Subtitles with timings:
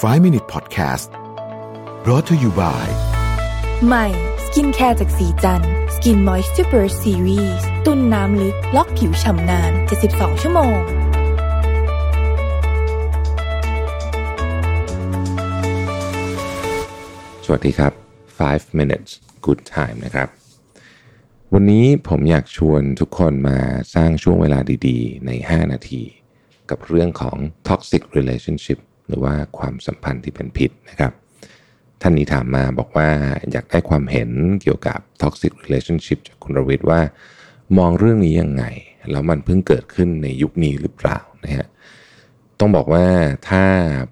[0.00, 1.10] 5 Minute Podcast
[2.02, 2.86] brought to you by
[3.86, 4.06] ใหม่
[4.44, 5.62] สกินแคร์จากศรีจัน
[5.94, 9.72] ทร์ Skin Moist Super Serum ตุนน้ำลึก ล็อกผิวฉ่ำนาน
[10.08, 10.76] 72 ชั่วโมง
[17.44, 17.92] สวัสดีครับ
[18.38, 19.10] 5 minutes
[19.44, 20.28] good time นะครับ
[21.52, 23.58] วันนี้ผมอยากชวนทุกคนมา
[23.94, 26.02] สร้างช่วงเวลาดีๆ ใน 5 นาที
[26.70, 27.36] กับเรื่องของ
[27.68, 28.80] toxic relationship
[29.12, 31.12] หรือว่าความสัมพันธ์ที่เป็นพิษนะครับ
[32.02, 33.08] ท่านนี้ถามมาบอกว่า
[33.52, 34.30] อยากได้ความเห็น
[34.62, 37.00] เกี่ยวกับ toxic relationship จากคุณรวิทย์ว่า
[37.78, 38.64] มองเรื่องนี้ยังไง
[39.10, 41.66] แล้วมันเพิ่งเกิดขึ้นในยุคนี้หรือเปล่านะฮะ
[42.60, 43.06] ต้องบอกว่า
[43.48, 43.64] ถ้า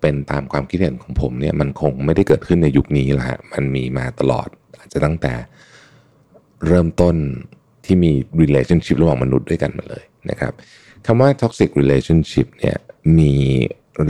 [0.00, 5.34] เป็นตามความคิดเห็นของผมเนี่ยมันคงไม่ได้เกิดขึ้นในยุคนี้แหละฮะมันมีมาตลอดอาจจะตั้งแต่
[6.66, 7.16] เริ่มต้น
[7.84, 10.52] ที่มี relationship ระหว่างมนุษย์ด้วยกันมาเลยนะครับ
[11.06, 12.76] คำว่า toxic relationship เนี่ย
[13.18, 13.34] มี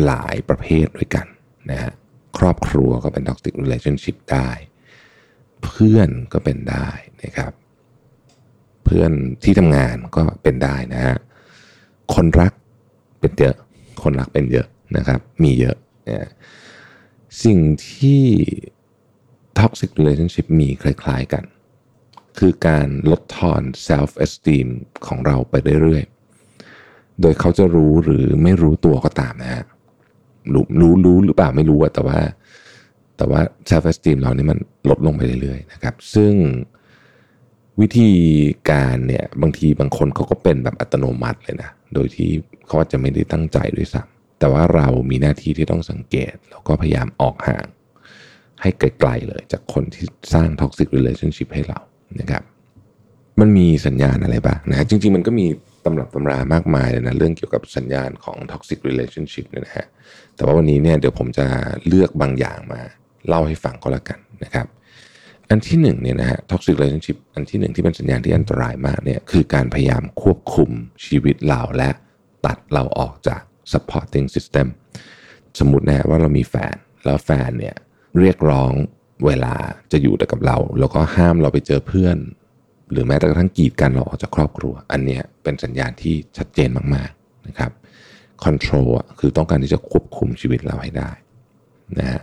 [0.06, 1.26] หลายประเภทด้วยกัน
[1.70, 1.92] นะฮะ
[2.38, 4.50] ครอบครัวก็เป็น toxic relationship ได้
[5.64, 6.88] เพื่อนก็เป็นได้
[7.24, 7.52] นะครับ
[8.84, 11.16] เพื่อนที่ทำงานก็เป็นได้นะฮะ
[12.14, 12.52] คนรัก
[13.20, 13.56] เป็นเยอะ
[14.02, 15.76] คนรักเป็นเยอะนะครับ มีเยอะ
[16.08, 16.30] นะ
[17.44, 17.58] สิ่ง
[17.90, 18.24] ที่
[19.58, 21.44] toxic relationship มีคล้ายๆกัน
[22.38, 24.68] คือการลดทอน self esteem
[25.06, 29.64] ของเราไปเรื่อยๆ โดยเขาจะรู้หรือไม่รู้ตัวก็ตามนะฮะ
[30.52, 32.18] รู้รู้รู้หรือเปล่าไม่รู้อะแต่ว่า
[33.16, 34.58] แต่ว่า self esteem เรานี่มัน
[34.90, 36.32] ลดลงไปเรื่อยๆนะครับ ซึ่ง
[37.80, 38.10] วิธี
[38.70, 42.30] การเนี่ยบางทีบางคนเขาก็เป็นแบบอัตโนมัติเลยนะ โดยที่
[42.66, 47.66] เขาอาจจะไม่ได้ตั้งใจด้วยซ้ำแต่ว่าเรามีหน้าที่ที่ต้องสังเกต แล้วก็พยายามออกห่าง
[48.62, 51.80] ให้ไกลๆเลย จากคนที่สร้าง toxic relationship ให้เรา
[52.20, 52.42] นะครับ
[53.40, 55.46] มันมีสัญญาณอะไรบ้างนะ จริง ๆ มันก็มี
[55.84, 59.86] ตำรับตำรามากมายเลยนะเรื่องเกี่ยวกับสัญญาณของ toxic relationship เนี่ยนะฮะ
[60.36, 61.46] แต่ว่าวันนี้เนี่ยเดี๋ยวผมจะ
[61.86, 62.80] เลือกบางอย่างมา
[63.28, 64.66] เล่าให้ฟังก็แล้วกันนะครับ
[65.50, 70.70] อันที่หนึ่งเนี่ยนะฮะ toxic relationship อันที่หนึ่งที่เป็นสัญญาณที่อันตรายมากเนี่ยคือการพยายามควบคุม
[71.06, 71.90] ชีวิตเราและ
[72.46, 73.42] ตัดเราออกจาก
[73.72, 74.66] supporting system
[75.58, 76.74] สมมตินะฮะว่าเรามีแฟน
[77.04, 77.76] แล้วแฟนเนี่ย
[78.18, 78.72] เรียกร้อง
[79.26, 79.54] เวลา
[79.92, 82.16] จะอยู่แต่กับเรา แล้วก็ห้ามเราไปเจอเพื่อน
[82.92, 87.70] หรือแม้แต่กระทั่งกีดกันเราออกจากครอบครัว อันนี้เป็นสัญญาณที่ชัดเจนมากๆนะครับ
[88.44, 91.10] control อะคือต้องการที่จะควบคุมชีวิตเราให้ได้
[91.98, 92.22] นะฮะ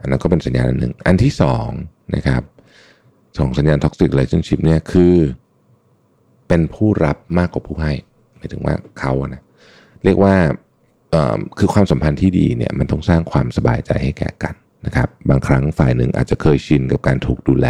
[0.00, 1.68] อันนั้นก็เป็นสัญญาณหนึ่ง อันที่สอง
[2.16, 2.42] นะครับ
[3.38, 5.14] สองสัญญาณ toxic relationship เนี่ยคือ
[6.48, 7.92] เป็นผู้รับมากกว่าผู้ให้
[8.36, 9.42] หมายถึงว่าเขาอะนะ
[10.04, 10.34] เรียกว่า
[11.58, 14.54] คือความสัมพันธ์ที่ดีเนี่ยมันต้องสร้างความสบายใจให้แก่กัน
[14.86, 17.68] นะครับ บางครั้งฝ่ายหนึ่งอาจจะเคยชินกับการถูกดูแล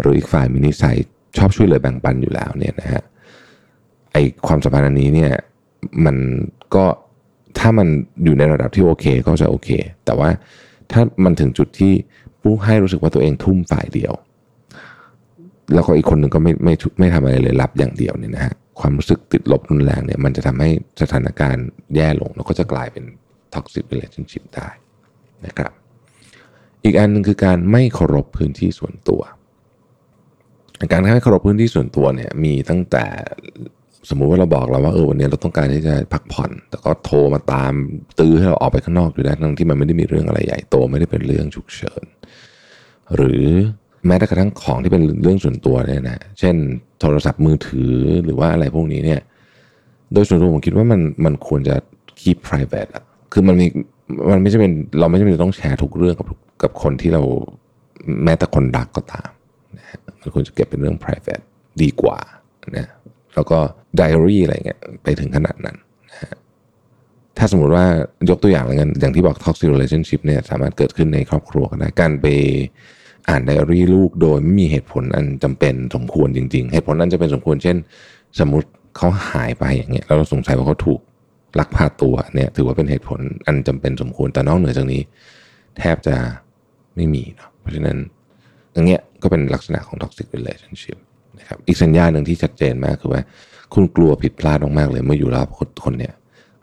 [0.00, 0.96] หรืออีกฝ่ายมีนิสัย
[1.36, 3.02] ชอบช่วยเหลือแบ่งปันอยู่แล้วเนี่ยนะฮะ
[4.12, 5.32] ไอความสัมพันธ์อันนี้เนี่ย
[6.04, 6.16] มัน
[6.74, 6.84] ก็
[7.58, 7.88] ถ้ามัน
[8.24, 9.70] อยู่ในระดับที่โอเคก็จะโอเค
[10.04, 10.30] แต่ว่า
[10.92, 11.92] ถ้ามันถึงจุดที่
[12.42, 14.12] ผู้ให้รู้สึกว่าตัวเองทุ่มฝ่ายเดียว
[15.74, 20.70] แล้วก็อีกคนหนึ่งก็ไม่ไม่ไม่ทำอะไรเลยรับอย่างเดียวเนี่ยนะฮะความรู้สึกติดลบรุนแรงเนี่ยมันจะทำให้
[21.02, 23.04] สถานการณ์แย่ลง แล้วก็จะกลายเป็น
[23.54, 24.68] toxic relationship ได้
[25.46, 25.72] นะครับ
[26.84, 29.22] อีกอันหนึ่งคือการไม่เคารพพื้นที่ส่วนตัว
[30.92, 33.04] การไม่เคารพพื้นที่ส่วนตัวเนี่ยมีตั้งแต่
[34.08, 37.72] สมมุติว่าเราบอกเราว่าเออวันนี้เราต้องการที่จะพักผ่อน แต่ก็โทรมาตาม
[38.18, 42.04] ตื้อให้เราออกไปข้างนอกอยู่ได้ทั้งที่มันไม่ได้มีเรื่องอะไรใหญ่โตไม่ได้เป็นเรื่องฉุกเฉิน
[43.16, 43.44] หรือ
[44.06, 46.54] แม้แต่กระทั่งของที่เป็นเรื่องส่วนตัวเนี่ยนะเช่น
[47.00, 47.94] โทรศัพท์มือถือ
[48.24, 49.20] หรือว่าอะไรพวกนี้เนี่ย
[50.12, 51.76] โดยส่วนตัวผมคิดว่ามันมันควรจะ
[52.20, 53.66] keep private อะคือมันมี
[54.30, 56.26] มันไม่ใช่เป็นเราไม่จำเป็นต้องแชร์ทุกเรื่องกับ
[56.62, 57.22] กับคนที่เรา
[58.24, 59.28] แม้แต่คนรักก็ตาม
[59.78, 61.44] นะฮะมันควรจะเก็บเป็นเรื่อง private
[61.82, 62.18] ดีกว่า
[62.76, 62.88] นะ
[63.34, 63.58] แล้วก็
[63.96, 65.76] ไดอารี่อะไรเงี้ยไปถึงขนาดนั้น
[66.10, 66.38] นะฮะ
[67.38, 67.84] ถ้าสมมติว่า
[68.30, 72.26] ยกตัวอย่างอะไรเงี้ยอย่างที่บอก toxic relationship เนี่ยสามารถเกิดขึ้นในครอบครัวก็ได้การไป
[73.28, 77.76] อ่านไดอารี่ลูกโดยไม่มีเหตุผลอันจำเป็นสมควรจริง ๆ เหตุผลนั้นจะเป็นสมควร เช่น
[78.40, 81.00] สมมติเขาหายไปอย่างเงี้ยแล้วเราสงสัยว่าเขาถูก
[81.58, 85.02] ลักพาตัวเนี่ยถือว่าเป็นเหตุผลอันจำเป็นสมควรแต่นอกเหนือจากนี้
[85.78, 86.16] แทบจะ
[86.96, 87.98] ไม่มีเนาะเพราะฉะนั้น
[88.72, 90.98] อย่างเงี้ย ก็เป็นลักษณะของ toxic relationship
[91.38, 93.22] นะครับอีกสัญญาณหนึ่งที่ชัดเจนมากคือว่า
[93.74, 96.14] คุณกลัวผิดพลาดมากๆเลยเมื่ออยู่รอบคนคนเนี่ย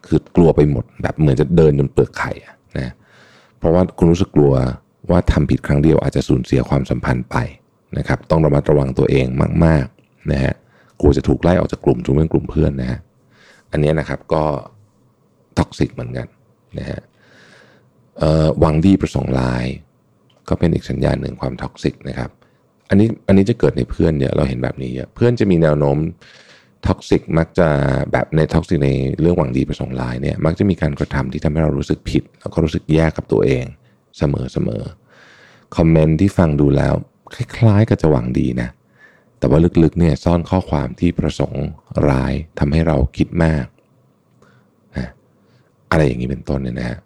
[0.08, 2.32] คือกลัวไปหมดแบบเหมือนจะเดินบนเปลือกไข่
[2.80, 2.94] นะ
[3.60, 4.54] เพราะว่าคุณรู้สึกกลัว
[5.10, 7.38] ว่าทำผิดครั้งเดียวอาจจะสูญเสียความสัมพันธ์ไป
[7.98, 9.28] นะครับ ต้องระมัดระวังตัวเอง
[9.66, 10.54] มากๆนะฮะ
[11.02, 13.00] กลัวจะถูกไล่ออกจากกลุ่มจนเป็นกลุ่มเพื่อนนะฮะ
[13.72, 14.44] อันนี้นะครับก็
[15.58, 16.28] toxic เหมือนกัน
[16.80, 17.00] นะฮะ
[18.60, 19.66] หวังดีประสงค์ร้าย
[20.50, 22.30] ก็เป็นอีกสัญญาณหนึ่งความ toxic นะครับ
[22.94, 25.98] อันนี้อันนี้จะเกิดในเพื่อนเนี่ยเราเห็นแบบนี้เยอะเพื่อนจะมีแนวโน้ม
[26.88, 27.68] toxic มักจะ
[28.12, 28.90] แบบใน toxic ใน
[29.22, 33.66] เรื่องหวังดีประสงค์ร้ายเนี่ยมักจะมีการกระทำที่ทำให้เรารู้สึกผิด แล้วก็รู้สึกแย่กับตัวเอง
[34.18, 34.84] เสมอเสมอ
[35.76, 36.94] comment ที่ฟังดูแล้ว
[37.36, 38.70] คล้ายๆกับจะหวังดีนะ
[39.40, 41.66] แต่ว่าลึกๆเนี่ยซ่อนข้อความที่ประสงค์
[42.10, 43.66] ร้ายทำให้เราคิดมาก
[44.98, 45.08] นะ
[45.92, 46.98] อะไรอย่างนี้เป็นต้นเนี่ยนะฮะ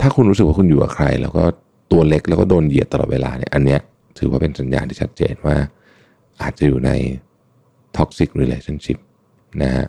[0.00, 1.44] ถ้าคุณรู้สึกว่าคุณอยู่กับใคร แล้วก็
[1.92, 3.80] ตัวเล็กแล้วก็โดนเหยียดตลอดเวลาเนี่ยอันเนี้ย
[4.18, 5.56] ถือว่าเป็นสัญญาณที่ชัดเจนว่า
[6.42, 6.90] อาจจะอยู่ใน
[7.96, 8.98] toxic relationship
[9.62, 9.86] นะฮะ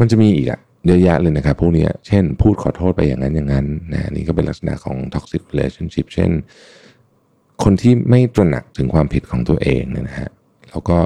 [0.00, 6.30] มันจะมีอีกอะเยอะแยะเลยนะครับพวกนี้เช่น พูดขอโทษไปอย่างนั้นอย่างนั้นนะนี่ก็เป็นลักษณะของ toxic relationship เช่น
[7.62, 10.30] คนที่ไม่ตระหนักถึงความผิดของตัวเองเนี่ยนะฮะ
[10.70, 10.98] แล้วก็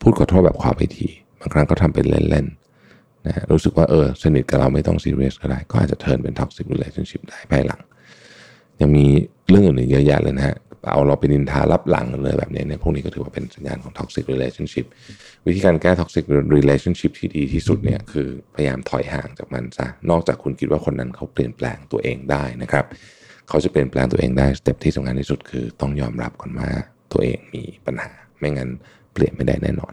[0.00, 1.08] พูดขอโทษแบบความไปที
[1.40, 7.80] บางครั้งก็ทำเป็นเล่นๆนะรู้สึกว่าเออสนิทกับเราไม่ต้องซีเรียสก็ได้ ก็อาจจะเทิร์นเป็น toxic relationship ได้ภายหลัง
[8.80, 9.04] ยังมี
[9.50, 10.56] เรื่องอื่นๆเยอะแยะเลยนะฮะ
[10.86, 14.86] เอาเราเป็นนินทารับหลังเลยแบบนี้เนี่ยพวกนี้ก็ถือว่าเป็นสัญญาณของ toxic relationship
[15.46, 16.24] วิธีการแก้ toxic
[16.56, 22.84] relationship ที่ดีที่สุดเนี่ยคือพยายามถอยห่างจากมันซะนอกจากคุณคิดว่าคนนั้นเขาเปลี่ยนแปลงตัวเองได้นะครับ
[23.48, 26.68] เขาจะเปลี่ยนแปลงตัวเองได้ step ที่สำคัญที่สุดคือต้องยอมรับก่อนว่า
[27.12, 28.70] ตัวเองมีปัญหา ไม่งั้น
[29.14, 29.92] เปลี่ยนไม่ได้แน่นอน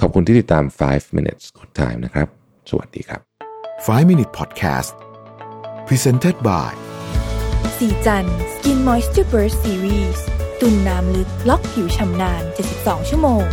[0.00, 2.28] ขอบคุณที่ติดตาม 5 minutes good time นะครับ
[2.70, 3.20] สวัสดีครับ
[3.86, 4.92] 5 Minute Podcast
[5.88, 6.72] Presented by
[7.76, 10.20] สีจัน Skin Moisture Burst Series
[10.60, 12.42] ตุ่นน้ำลึกล็อกผิวชำนาน
[12.76, 13.44] 72 ชั่วโมง